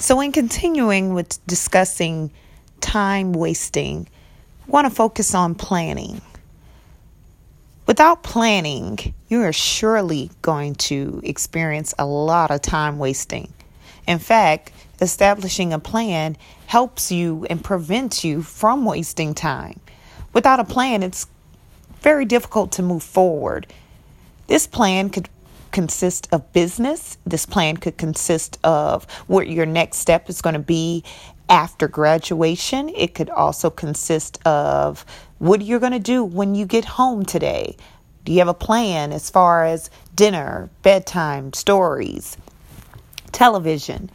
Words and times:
So, 0.00 0.18
in 0.22 0.32
continuing 0.32 1.12
with 1.12 1.46
discussing 1.46 2.30
time 2.80 3.34
wasting, 3.34 4.08
I 4.66 4.70
want 4.70 4.88
to 4.88 4.94
focus 4.94 5.34
on 5.34 5.54
planning. 5.54 6.22
Without 7.86 8.22
planning, 8.22 9.12
you 9.28 9.42
are 9.42 9.52
surely 9.52 10.30
going 10.40 10.76
to 10.76 11.20
experience 11.22 11.92
a 11.98 12.06
lot 12.06 12.50
of 12.50 12.62
time 12.62 12.98
wasting. 12.98 13.52
In 14.08 14.18
fact, 14.18 14.72
establishing 15.02 15.74
a 15.74 15.78
plan 15.78 16.38
helps 16.66 17.12
you 17.12 17.46
and 17.50 17.62
prevents 17.62 18.24
you 18.24 18.40
from 18.40 18.86
wasting 18.86 19.34
time. 19.34 19.80
Without 20.32 20.60
a 20.60 20.64
plan, 20.64 21.02
it's 21.02 21.26
very 22.00 22.24
difficult 22.24 22.72
to 22.72 22.82
move 22.82 23.02
forward. 23.02 23.66
This 24.46 24.66
plan 24.66 25.10
could 25.10 25.28
consist 25.72 26.28
of 26.32 26.52
business. 26.52 27.18
This 27.26 27.46
plan 27.46 27.76
could 27.76 27.96
consist 27.96 28.58
of 28.64 29.04
what 29.26 29.48
your 29.48 29.66
next 29.66 29.98
step 29.98 30.28
is 30.28 30.42
going 30.42 30.54
to 30.54 30.58
be 30.60 31.04
after 31.48 31.88
graduation. 31.88 32.88
It 32.90 33.14
could 33.14 33.30
also 33.30 33.70
consist 33.70 34.44
of 34.46 35.04
what 35.38 35.62
you're 35.62 35.80
going 35.80 35.92
to 35.92 35.98
do 35.98 36.22
when 36.22 36.54
you 36.54 36.66
get 36.66 36.84
home 36.84 37.24
today. 37.24 37.76
Do 38.24 38.32
you 38.32 38.38
have 38.38 38.48
a 38.48 38.54
plan 38.54 39.12
as 39.12 39.30
far 39.30 39.64
as 39.64 39.90
dinner, 40.14 40.70
bedtime, 40.82 41.52
stories, 41.52 42.36
television? 43.32 44.10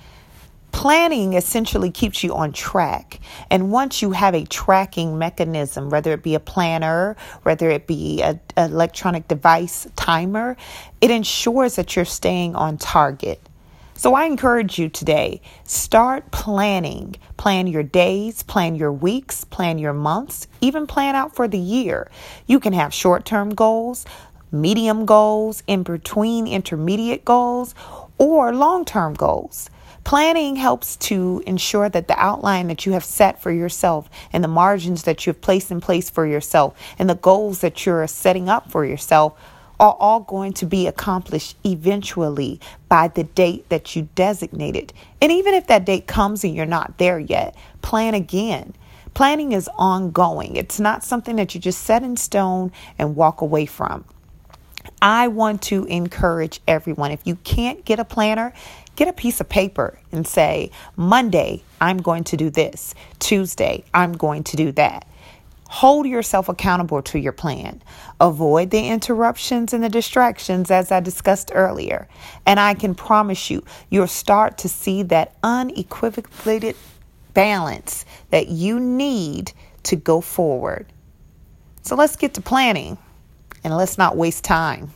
Planning 0.75 1.33
essentially 1.33 1.89
keeps 1.89 2.21
you 2.21 2.35
on 2.35 2.51
track. 2.51 3.21
And 3.49 3.71
once 3.71 4.01
you 4.01 4.11
have 4.11 4.35
a 4.35 4.43
tracking 4.43 5.17
mechanism, 5.17 5.89
whether 5.89 6.11
it 6.11 6.21
be 6.21 6.35
a 6.35 6.39
planner, 6.39 7.15
whether 7.43 7.69
it 7.69 7.87
be 7.87 8.21
an 8.21 8.41
electronic 8.57 9.29
device 9.29 9.87
timer, 9.95 10.57
it 10.99 11.11
ensures 11.11 11.77
that 11.77 11.95
you're 11.95 12.03
staying 12.03 12.57
on 12.57 12.77
target. 12.77 13.39
So 13.93 14.15
I 14.15 14.25
encourage 14.25 14.77
you 14.77 14.89
today 14.89 15.41
start 15.63 16.29
planning. 16.31 17.15
Plan 17.37 17.67
your 17.67 17.81
days, 17.81 18.43
plan 18.43 18.75
your 18.75 18.91
weeks, 18.91 19.45
plan 19.45 19.79
your 19.79 19.93
months, 19.93 20.49
even 20.59 20.87
plan 20.87 21.15
out 21.15 21.33
for 21.33 21.47
the 21.47 21.57
year. 21.57 22.11
You 22.47 22.59
can 22.59 22.73
have 22.73 22.93
short 22.93 23.23
term 23.23 23.55
goals, 23.55 24.05
medium 24.51 25.05
goals, 25.05 25.63
in 25.67 25.83
between 25.83 26.47
intermediate 26.47 27.23
goals, 27.23 27.73
or 28.17 28.53
long 28.53 28.85
term 28.85 29.13
goals. 29.13 29.69
Planning 30.03 30.55
helps 30.55 30.97
to 30.97 31.41
ensure 31.47 31.89
that 31.89 32.07
the 32.07 32.19
outline 32.19 32.67
that 32.67 32.85
you 32.85 32.91
have 32.91 33.03
set 33.03 33.41
for 33.41 33.51
yourself 33.51 34.07
and 34.31 34.43
the 34.43 34.47
margins 34.47 35.03
that 35.03 35.25
you've 35.25 35.41
placed 35.41 35.71
in 35.71 35.81
place 35.81 36.11
for 36.11 36.27
yourself 36.27 36.79
and 36.99 37.09
the 37.09 37.15
goals 37.15 37.61
that 37.61 37.85
you're 37.85 38.05
setting 38.05 38.47
up 38.47 38.69
for 38.69 38.85
yourself 38.85 39.33
are 39.79 39.97
all 39.99 40.19
going 40.19 40.53
to 40.53 40.65
be 40.65 40.87
accomplished 40.87 41.57
eventually 41.65 42.59
by 42.87 43.07
the 43.07 43.23
date 43.23 43.67
that 43.69 43.95
you 43.95 44.07
designated. 44.15 44.93
And 45.21 45.31
even 45.31 45.53
if 45.53 45.67
that 45.67 45.85
date 45.85 46.07
comes 46.07 46.43
and 46.43 46.55
you're 46.55 46.65
not 46.65 46.97
there 46.97 47.19
yet, 47.19 47.55
plan 47.81 48.13
again. 48.13 48.73
Planning 49.15 49.53
is 49.53 49.69
ongoing. 49.77 50.55
It's 50.55 50.79
not 50.79 51.03
something 51.03 51.37
that 51.37 51.55
you 51.55 51.61
just 51.61 51.83
set 51.83 52.03
in 52.03 52.17
stone 52.17 52.71
and 52.99 53.15
walk 53.15 53.41
away 53.41 53.65
from. 53.65 54.05
I 55.05 55.27
want 55.27 55.61
to 55.63 55.85
encourage 55.85 56.61
everyone 56.67 57.11
if 57.11 57.19
you 57.25 57.35
can't 57.35 57.85
get 57.85 57.99
a 57.99 58.03
planner, 58.03 58.53
get 58.95 59.07
a 59.07 59.13
piece 59.13 59.39
of 59.39 59.47
paper 59.47 59.99
and 60.11 60.25
say, 60.25 60.71
Monday, 60.95 61.61
I'm 61.79 61.97
going 61.97 62.23
to 62.23 62.37
do 62.37 62.49
this. 62.49 62.95
Tuesday, 63.19 63.83
I'm 63.93 64.13
going 64.13 64.43
to 64.45 64.57
do 64.57 64.71
that. 64.71 65.07
Hold 65.67 66.07
yourself 66.07 66.49
accountable 66.49 67.03
to 67.03 67.19
your 67.19 67.33
plan. 67.33 67.83
Avoid 68.19 68.71
the 68.71 68.87
interruptions 68.87 69.73
and 69.73 69.83
the 69.83 69.89
distractions, 69.89 70.71
as 70.71 70.91
I 70.91 71.01
discussed 71.01 71.51
earlier. 71.53 72.07
And 72.47 72.59
I 72.59 72.73
can 72.73 72.95
promise 72.95 73.51
you, 73.51 73.63
you'll 73.91 74.07
start 74.07 74.57
to 74.59 74.69
see 74.69 75.03
that 75.03 75.35
unequivocated 75.43 76.75
balance 77.35 78.05
that 78.31 78.47
you 78.47 78.79
need 78.79 79.51
to 79.83 79.95
go 79.95 80.19
forward. 80.19 80.87
So 81.83 81.95
let's 81.95 82.15
get 82.15 82.33
to 82.33 82.41
planning 82.41 82.97
and 83.65 83.75
let's 83.75 83.97
not 83.97 84.15
waste 84.15 84.43
time. 84.43 84.91